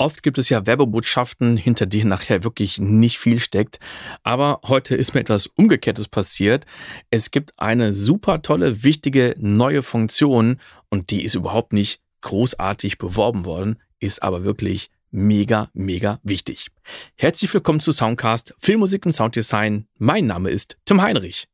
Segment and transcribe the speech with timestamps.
[0.00, 3.80] Oft gibt es ja Werbebotschaften, hinter denen nachher wirklich nicht viel steckt.
[4.22, 6.64] Aber heute ist mir etwas Umgekehrtes passiert.
[7.10, 10.58] Es gibt eine super tolle, wichtige neue Funktion
[10.88, 16.68] und die ist überhaupt nicht großartig beworben worden, ist aber wirklich mega, mega wichtig.
[17.16, 19.86] Herzlich willkommen zu Soundcast Filmmusik und Sounddesign.
[19.98, 21.46] Mein Name ist Tim Heinrich.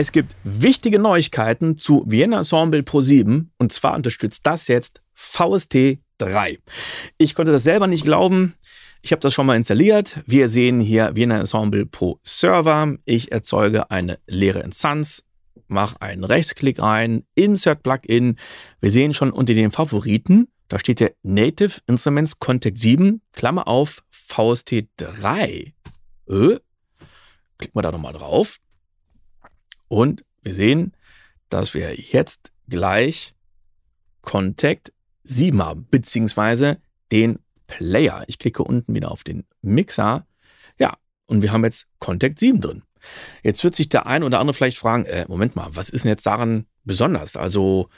[0.00, 5.98] Es gibt wichtige Neuigkeiten zu Vienna Ensemble Pro 7 und zwar unterstützt das jetzt VST
[6.18, 6.60] 3.
[7.16, 8.54] Ich konnte das selber nicht glauben.
[9.02, 10.20] Ich habe das schon mal installiert.
[10.24, 12.94] Wir sehen hier Vienna Ensemble Pro Server.
[13.06, 15.24] Ich erzeuge eine leere Instanz,
[15.66, 18.36] mache einen Rechtsklick rein, Insert Plugin.
[18.80, 24.04] Wir sehen schon unter den Favoriten, da steht der Native Instruments Contact 7, Klammer auf,
[24.10, 25.74] VST 3.
[26.28, 26.60] Äh,
[27.58, 28.60] klicken wir da nochmal drauf.
[29.88, 30.92] Und wir sehen,
[31.48, 33.34] dass wir jetzt gleich
[34.22, 34.92] Contact
[35.24, 36.78] 7 haben, beziehungsweise
[37.10, 38.24] den Player.
[38.26, 40.26] Ich klicke unten wieder auf den Mixer.
[40.78, 42.82] Ja, und wir haben jetzt Contact 7 drin.
[43.42, 46.10] Jetzt wird sich der ein oder andere vielleicht fragen, äh, Moment mal, was ist denn
[46.10, 47.36] jetzt daran besonders?
[47.36, 47.88] Also,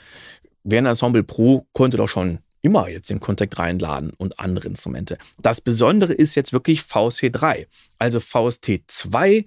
[0.63, 5.17] Werner Ensemble Pro konnte doch schon immer jetzt den Contact reinladen und andere Instrumente.
[5.39, 7.65] Das Besondere ist jetzt wirklich VST3.
[7.97, 9.45] Also VST2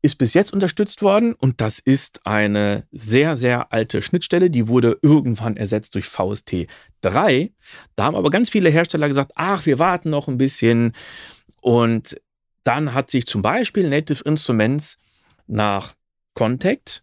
[0.00, 4.50] ist bis jetzt unterstützt worden und das ist eine sehr, sehr alte Schnittstelle.
[4.50, 6.66] Die wurde irgendwann ersetzt durch VST
[7.00, 7.52] 3.
[7.96, 10.92] Da haben aber ganz viele Hersteller gesagt, ach, wir warten noch ein bisschen.
[11.60, 12.20] Und
[12.62, 14.98] dann hat sich zum Beispiel Native Instruments
[15.46, 15.94] nach
[16.34, 17.02] Contact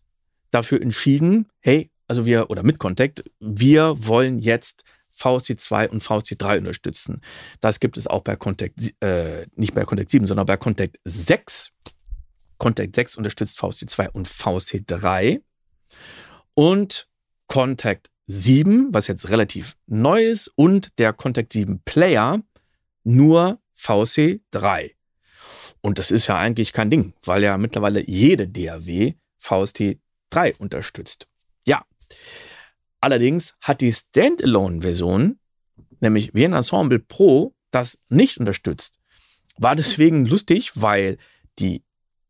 [0.52, 4.84] dafür entschieden, hey, also wir, oder mit Contact, wir wollen jetzt
[5.18, 7.22] VST2 und VST3 unterstützen.
[7.62, 11.72] Das gibt es auch bei Contact, äh, nicht bei Contact 7, sondern bei Contact 6.
[12.58, 15.42] Contact 6 unterstützt VST2 und VST3.
[16.54, 17.08] Und
[17.48, 22.42] Contact 7, was jetzt relativ neu ist, und der Contact 7 Player
[23.04, 24.92] nur VST3.
[25.82, 31.28] Und das ist ja eigentlich kein Ding, weil ja mittlerweile jede DAW VST3 unterstützt.
[31.66, 31.86] Ja.
[33.00, 35.40] Allerdings hat die Standalone-Version,
[36.00, 38.98] nämlich Vienna Ensemble Pro, das nicht unterstützt.
[39.58, 41.18] War deswegen lustig, weil
[41.60, 41.84] die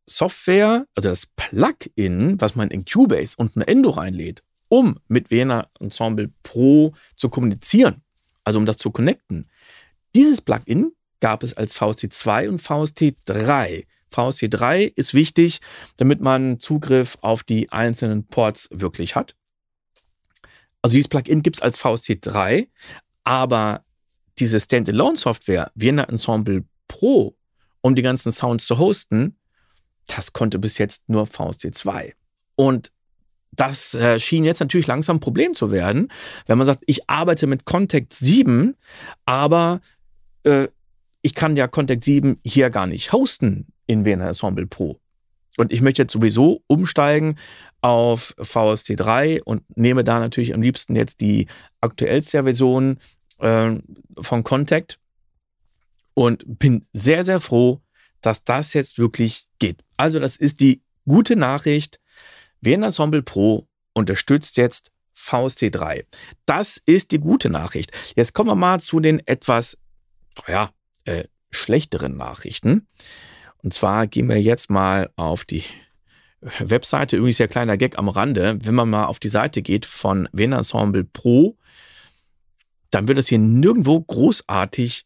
[0.08, 5.70] Software, also das Plugin, was man in Cubase und ein Endo reinlädt, um mit Vienna
[5.80, 8.04] Ensemble Pro zu kommunizieren,
[8.44, 9.50] also um das zu connecten.
[10.16, 13.86] Dieses Plugin gab es als VST2 und VST3.
[14.14, 15.60] VST3 ist wichtig,
[15.98, 19.36] damit man Zugriff auf die einzelnen Ports wirklich hat.
[20.82, 22.68] Also dieses Plugin gibt es als VST3,
[23.24, 23.84] aber
[24.38, 27.36] diese Standalone-Software, Vienna Ensemble Pro,
[27.82, 29.38] um die ganzen Sounds zu hosten,
[30.08, 32.14] das konnte bis jetzt nur VST2.
[32.56, 32.92] Und
[33.52, 36.10] das äh, schien jetzt natürlich langsam ein Problem zu werden,
[36.46, 38.76] wenn man sagt, ich arbeite mit Contact 7,
[39.26, 39.82] aber
[40.44, 40.68] äh,
[41.22, 45.00] ich kann ja Contact 7 hier gar nicht hosten in Vienna Ensemble Pro.
[45.58, 47.38] Und ich möchte jetzt sowieso umsteigen
[47.82, 51.48] auf VST3 und nehme da natürlich am liebsten jetzt die
[51.82, 52.98] aktuellste Version
[53.40, 53.72] äh,
[54.20, 55.00] von Contact
[56.14, 57.82] und bin sehr, sehr froh,
[58.26, 59.84] dass das jetzt wirklich geht.
[59.98, 62.00] Also das ist die gute Nachricht.
[62.62, 66.06] Vienna Ensemble Pro unterstützt jetzt VST3.
[66.46, 67.92] Das ist die gute Nachricht.
[68.16, 69.78] Jetzt kommen wir mal zu den etwas,
[70.48, 70.72] ja,
[71.06, 72.88] äh, schlechteren Nachrichten.
[73.64, 75.64] Und zwar gehen wir jetzt mal auf die
[76.60, 78.60] Webseite, übrigens der kleiner Gag am Rande.
[78.62, 81.58] Wenn man mal auf die Seite geht von Vienna Ensemble Pro,
[82.92, 85.06] dann wird das hier nirgendwo großartig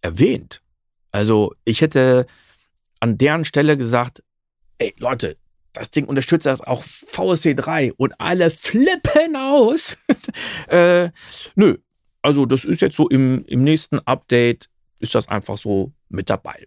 [0.00, 0.62] erwähnt.
[1.10, 2.26] Also ich hätte
[3.00, 4.22] an deren Stelle gesagt,
[4.78, 5.36] ey Leute,
[5.72, 9.98] das Ding unterstützt auch VSC 3 und alle flippen aus.
[10.68, 11.10] äh,
[11.54, 11.76] nö,
[12.22, 14.66] also das ist jetzt so im, im nächsten Update
[15.00, 16.66] ist das einfach so mit dabei.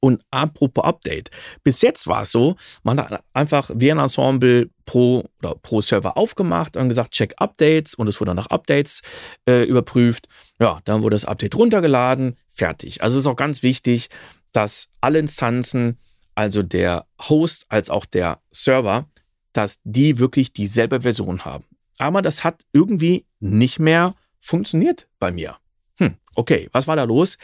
[0.00, 1.30] Und apropos Update.
[1.64, 6.76] Bis jetzt war es so, man hat einfach Vienna Ensemble pro oder pro Server aufgemacht
[6.76, 9.02] und gesagt, check Updates und es wurde nach Updates
[9.48, 10.28] äh, überprüft.
[10.60, 13.02] Ja, dann wurde das Update runtergeladen, fertig.
[13.02, 14.08] Also ist auch ganz wichtig,
[14.52, 15.98] dass alle Instanzen,
[16.34, 19.08] also der Host als auch der Server,
[19.52, 21.64] dass die wirklich dieselbe Version haben.
[21.98, 25.56] Aber das hat irgendwie nicht mehr funktioniert bei mir.
[25.98, 27.38] Hm, okay, was war da los?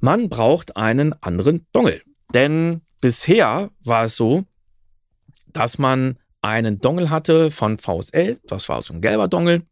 [0.00, 2.02] Man braucht einen anderen Dongle.
[2.34, 4.44] Denn bisher war es so,
[5.46, 9.62] dass man einen Dongle hatte von VSL, das war so ein gelber Dongle.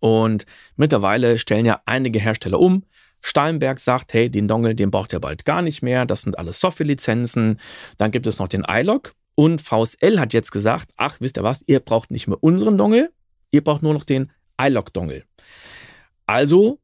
[0.00, 0.46] Und
[0.76, 2.84] mittlerweile stellen ja einige Hersteller um
[3.22, 6.04] Steinberg sagt, hey, den Dongle, den braucht ihr bald gar nicht mehr.
[6.04, 7.58] Das sind alles Softwarelizenzen.
[7.96, 9.14] Dann gibt es noch den iLog.
[9.34, 13.10] Und VSL hat jetzt gesagt, ach, wisst ihr was, ihr braucht nicht mehr unseren Dongle,
[13.50, 14.30] ihr braucht nur noch den
[14.60, 15.24] iLog-Dongle.
[16.26, 16.78] Also,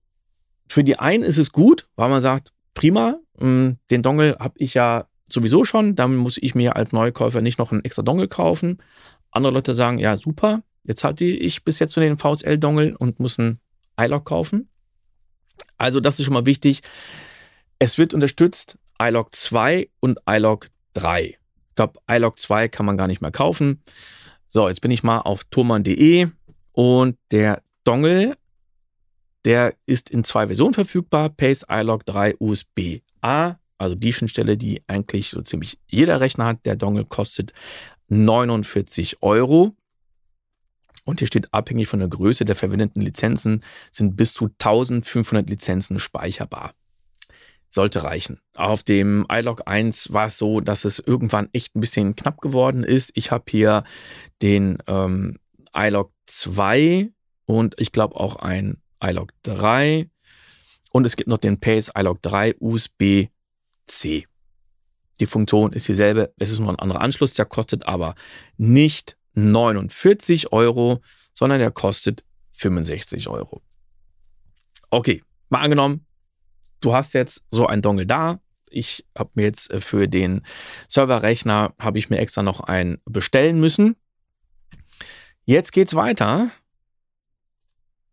[0.69, 4.75] für die einen ist es gut, weil man sagt, prima, hm, den Dongle habe ich
[4.75, 8.79] ja sowieso schon, dann muss ich mir als Neukäufer nicht noch einen extra Dongle kaufen.
[9.31, 13.39] Andere Leute sagen, ja, super, jetzt hatte ich bis jetzt nur den VSL-Dongle und muss
[13.39, 13.61] einen
[14.01, 14.71] iLog kaufen.
[15.79, 16.83] Also das ist schon mal wichtig.
[17.79, 21.23] Es wird unterstützt iLog 2 und iLog 3.
[21.23, 21.39] Ich
[21.77, 23.83] glaube, iLog 2 kann man gar nicht mehr kaufen.
[24.49, 26.29] So, jetzt bin ich mal auf thomann.de
[26.73, 28.37] und der Dongle,
[29.45, 31.29] der ist in zwei Versionen verfügbar.
[31.29, 36.67] Pace iLog 3 USB-A, also die Schnittstelle, die eigentlich so ziemlich jeder Rechner hat.
[36.67, 37.53] Der Dongle kostet
[38.09, 39.75] 49 Euro.
[41.09, 45.99] Und hier steht, abhängig von der Größe der verwendeten Lizenzen sind bis zu 1500 Lizenzen
[45.99, 46.75] speicherbar.
[47.71, 48.43] Sollte reichen.
[48.55, 52.85] Auf dem iLog 1 war es so, dass es irgendwann echt ein bisschen knapp geworden
[52.85, 53.13] ist.
[53.15, 53.85] Ich habe hier
[54.43, 55.39] den ähm,
[55.75, 57.11] iLog 2
[57.47, 60.11] und ich glaube auch ein iLog 3.
[60.93, 64.27] Und es gibt noch den Pace iLog 3 USB-C.
[65.21, 68.15] Die Funktion ist dieselbe, es ist nur ein anderer Anschluss, der kostet aber
[68.59, 71.01] nicht 49 Euro,
[71.35, 73.63] sondern der kostet 65 Euro.
[74.91, 76.07] Okay, mal angenommen,
[76.81, 78.41] du hast jetzt so ein Dongle da.
[78.71, 80.43] Ich habe mir jetzt äh, für den
[80.89, 83.97] Serverrechner habe ich mir extra noch einen bestellen müssen.
[85.45, 86.51] Jetzt geht's weiter.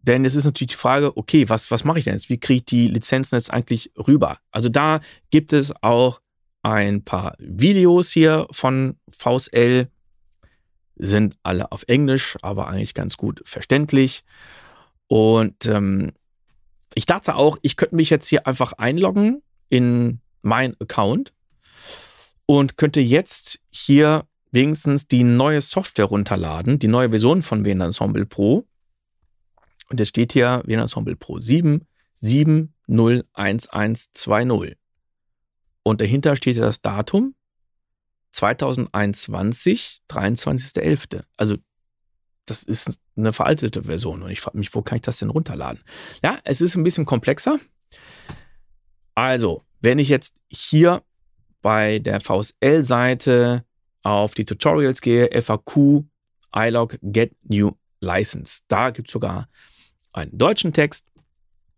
[0.01, 2.30] Denn es ist natürlich die Frage, okay, was, was mache ich denn jetzt?
[2.30, 4.38] Wie kriege ich die Lizenzen jetzt eigentlich rüber?
[4.51, 5.00] Also da
[5.31, 6.22] gibt es auch
[6.62, 9.89] ein paar Videos hier von VSL,
[10.95, 14.24] sind alle auf Englisch, aber eigentlich ganz gut verständlich.
[15.07, 16.13] Und ähm,
[16.94, 21.33] ich dachte auch, ich könnte mich jetzt hier einfach einloggen in mein Account
[22.45, 28.25] und könnte jetzt hier wenigstens die neue Software runterladen, die neue Version von WN Ensemble
[28.25, 28.65] Pro.
[29.89, 34.77] Und es steht hier WN Ensemble Pro 7 701120.
[35.83, 37.36] Und dahinter steht das Datum
[38.35, 41.23] 2021, 23.11.
[41.37, 41.57] Also
[42.45, 45.81] das ist eine veraltete Version und ich frage mich, wo kann ich das denn runterladen?
[46.23, 47.57] Ja, es ist ein bisschen komplexer.
[49.15, 51.01] Also, wenn ich jetzt hier
[51.61, 53.63] bei der VSL-Seite
[54.03, 56.03] auf die Tutorials gehe, FAQ,
[56.53, 57.71] iLog, Get New
[58.01, 58.61] License.
[58.67, 59.47] Da gibt es sogar
[60.13, 61.07] einen deutschen Text.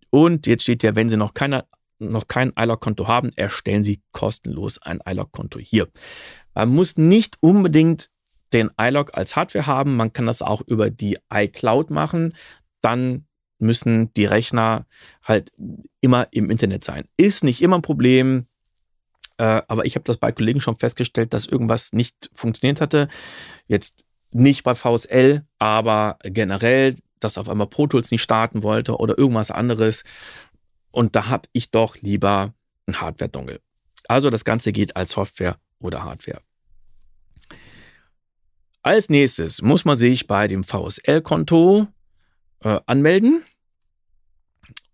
[0.10, 1.66] Und jetzt steht ja, wenn Sie noch keine
[2.00, 5.88] noch kein iLog-Konto haben, erstellen Sie kostenlos ein iLog-Konto hier.
[6.54, 8.10] Man muss nicht unbedingt
[8.54, 12.34] den iLog als Hardware haben, man kann das auch über die iCloud machen.
[12.82, 13.26] Dann
[13.60, 14.86] müssen die Rechner
[15.24, 15.52] halt
[16.02, 17.06] immer im Internet sein.
[17.18, 18.46] Ist nicht immer ein Problem,
[19.38, 23.08] äh, aber ich habe das bei Kollegen schon festgestellt, dass irgendwas nicht funktioniert hatte.
[23.68, 29.18] Jetzt nicht bei VSL, aber generell, dass auf einmal Pro Tools nicht starten wollte oder
[29.18, 30.04] irgendwas anderes.
[30.98, 32.56] Und da habe ich doch lieber
[32.88, 33.62] ein Hardware-Dongle.
[34.08, 36.42] Also das Ganze geht als Software oder Hardware.
[38.82, 41.86] Als nächstes muss man sich bei dem VSL-Konto
[42.64, 43.44] äh, anmelden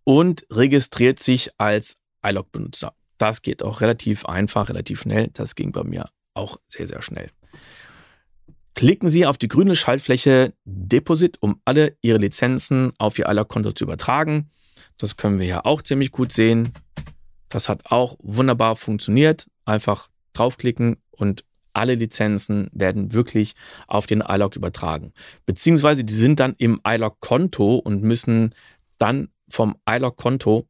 [0.04, 2.94] und registriert sich als iLog-Benutzer.
[3.18, 5.30] Das geht auch relativ einfach, relativ schnell.
[5.32, 7.30] Das ging bei mir auch sehr, sehr schnell.
[8.76, 13.86] Klicken Sie auf die grüne Schaltfläche Deposit, um alle Ihre Lizenzen auf Ihr iLog-Konto zu
[13.86, 14.50] übertragen.
[14.98, 16.74] Das können wir ja auch ziemlich gut sehen.
[17.50, 19.48] Das hat auch wunderbar funktioniert.
[19.66, 23.54] Einfach draufklicken und alle Lizenzen werden wirklich
[23.88, 25.14] auf den iLog übertragen.
[25.46, 28.54] Beziehungsweise die sind dann im iLog-Konto und müssen
[28.98, 30.68] dann vom iLog-Konto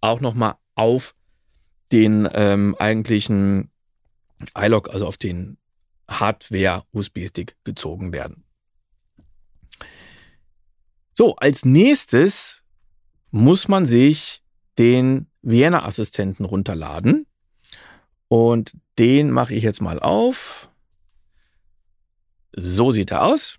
[0.00, 1.14] auch nochmal auf
[1.92, 3.70] den ähm, eigentlichen
[4.56, 5.58] iLog, also auf den
[6.08, 8.44] Hardware-USB-Stick gezogen werden.
[11.14, 12.62] So, als nächstes
[13.30, 14.42] muss man sich
[14.78, 17.26] den Vienna-Assistenten runterladen.
[18.28, 20.70] Und den mache ich jetzt mal auf.
[22.54, 23.58] So sieht er aus.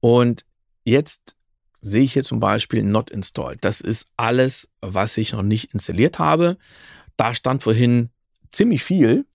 [0.00, 0.44] Und
[0.84, 1.36] jetzt
[1.80, 3.64] sehe ich hier zum Beispiel Not Installed.
[3.64, 6.56] Das ist alles, was ich noch nicht installiert habe.
[7.16, 8.10] Da stand vorhin
[8.50, 9.26] ziemlich viel.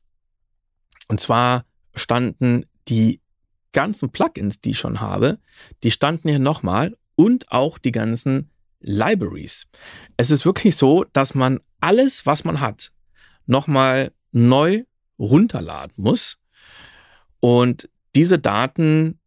[1.08, 1.65] Und zwar
[1.96, 3.22] standen die
[3.72, 5.39] ganzen Plugins, die ich schon habe,
[5.84, 8.50] die standen hier nochmal und auch die ganzen
[8.80, 9.68] Libraries.
[10.16, 12.94] Es ist wirklich so, dass man alles, was man hat,
[13.46, 14.86] nochmal neu
[15.20, 16.40] runterladen muss.
[17.42, 19.20] Und diese Daten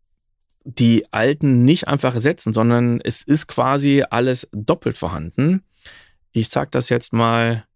[0.64, 5.64] die alten nicht einfach ersetzen, sondern es ist quasi alles doppelt vorhanden.
[6.30, 7.66] Ich sage das jetzt mal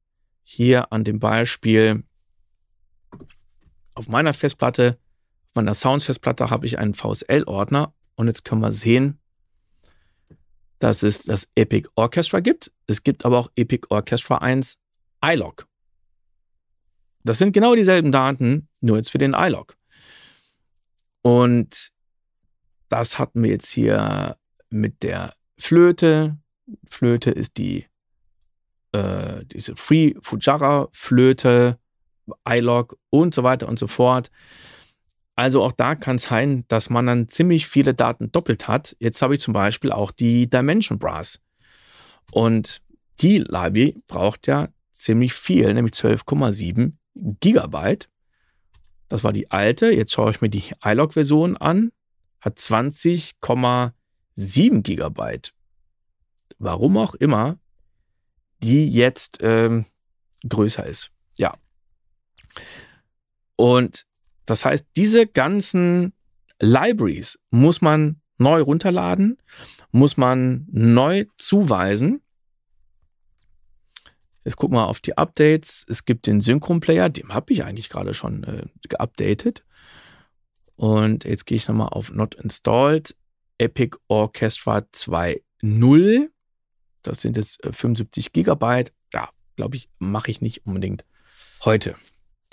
[0.43, 2.05] hier an dem Beispiel.
[3.95, 4.99] Auf meiner Festplatte,
[5.49, 9.19] auf meiner Sounds-Festplatte habe ich einen VSL-Ordner und jetzt können wir sehen,
[10.79, 12.73] dass es das Epic Orchestra gibt.
[12.87, 14.79] Es gibt aber auch Epic Orchestra 1
[15.25, 15.67] iLog.
[17.25, 19.77] Das sind genau dieselben Daten, nur jetzt für den iLog.
[21.23, 21.91] Und
[22.89, 24.37] das hatten wir jetzt hier
[24.71, 26.39] mit der Flöte.
[26.89, 27.87] Flöte ist die
[28.93, 31.79] äh, diese Free Fujara Flöte,
[32.49, 34.31] iLog und so weiter und so fort.
[35.37, 38.97] Also auch da kann es sein, dass man dann ziemlich viele Daten doppelt hat.
[38.99, 41.43] Jetzt habe ich zum Beispiel auch die Dimension Brass.
[42.33, 42.81] Und
[43.21, 48.09] die Library braucht ja ziemlich viel, nämlich 12,7 Gigabyte.
[49.09, 49.91] Das war die alte.
[49.91, 51.93] Jetzt schaue ich mir die iLog-Version an.
[52.41, 55.53] Hat 20,7 Gigabyte.
[56.59, 57.59] Warum auch immer,
[58.63, 59.85] die jetzt ähm,
[60.49, 61.11] größer ist.
[61.37, 61.59] Ja.
[63.57, 64.07] Und
[64.47, 66.13] das heißt, diese ganzen
[66.61, 69.39] Libraries muss man neu runterladen,
[69.91, 72.23] muss man neu zuweisen.
[74.45, 75.85] Jetzt gucken wir auf die Updates.
[75.89, 79.65] Es gibt den Synchron Player, den habe ich eigentlich gerade schon äh, geupdatet.
[80.77, 83.17] Und jetzt gehe ich nochmal auf Not Installed.
[83.59, 86.29] Epic Orchestra 2.0.
[87.03, 88.93] Das sind jetzt 75 äh, Gigabyte.
[89.13, 91.05] Ja, glaube ich, mache ich nicht unbedingt
[91.65, 91.97] heute.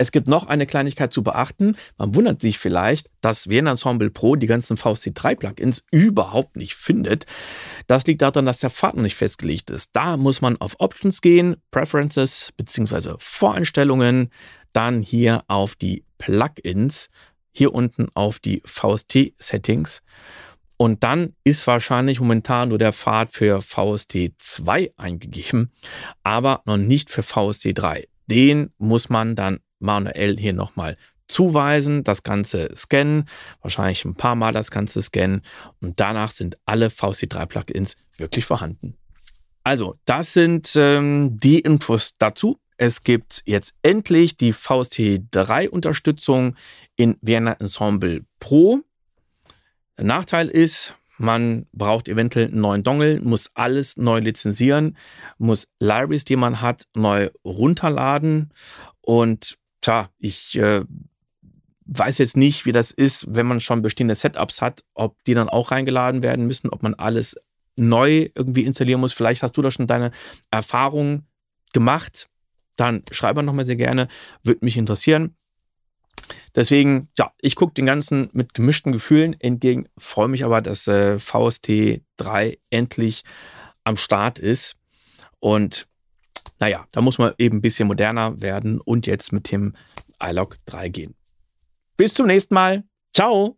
[0.04, 1.76] Es gibt noch eine Kleinigkeit zu beachten.
[1.96, 7.24] Man wundert sich vielleicht, dass VN Ensemble Pro die ganzen VST3-Plugins überhaupt nicht findet.
[7.86, 9.96] Das liegt daran, dass der Pfad noch nicht festgelegt ist.
[9.96, 13.14] Da muss man auf Options gehen, Preferences bzw.
[13.18, 14.28] Voreinstellungen,
[14.74, 17.08] dann hier auf die Plugins,
[17.50, 20.02] hier unten auf die VST-Settings.
[20.76, 25.72] Und dann ist wahrscheinlich momentan nur der Pfad für VST 2 eingegeben,
[26.24, 28.06] aber noch nicht für VST 3.
[28.26, 30.96] Den muss man dann manuell hier nochmal
[31.28, 33.28] zuweisen, das Ganze scannen,
[33.62, 35.42] wahrscheinlich ein paar Mal das Ganze scannen
[35.80, 38.98] und danach sind alle VC3-Plugins wirklich vorhanden.
[39.62, 42.60] Also, das sind ähm, die Infos dazu.
[42.76, 46.56] Es gibt jetzt endlich die VST3-Unterstützung
[46.96, 48.80] in Vienna Ensemble Pro.
[49.96, 54.98] Der Nachteil ist, man braucht eventuell einen neuen Dongle, muss alles neu lizenzieren,
[55.38, 58.52] muss Libraries, die man hat, neu runterladen
[59.00, 60.84] und tja, ich äh,
[61.86, 65.48] weiß jetzt nicht, wie das ist, wenn man schon bestehende Setups hat, ob die dann
[65.48, 67.36] auch reingeladen werden müssen, ob man alles
[67.76, 69.12] neu irgendwie installieren muss.
[69.12, 70.12] Vielleicht hast du da schon deine
[70.50, 71.26] Erfahrungen
[71.72, 72.28] gemacht.
[72.76, 74.08] Dann schreib mal nochmal sehr gerne,
[74.42, 75.36] würde mich interessieren.
[76.54, 81.18] Deswegen, ja, ich gucke den Ganzen mit gemischten Gefühlen entgegen, freue mich aber, dass äh,
[81.18, 83.24] VST 3 endlich
[83.82, 84.76] am Start ist.
[85.40, 85.86] Und
[86.60, 89.74] naja, da muss man eben ein bisschen moderner werden und jetzt mit dem
[90.22, 91.14] iLog 3 gehen.
[91.96, 92.84] Bis zum nächsten Mal.
[93.12, 93.56] Ciao!